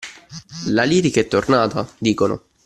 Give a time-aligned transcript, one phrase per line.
[0.69, 2.41] La lirica è tornata dicono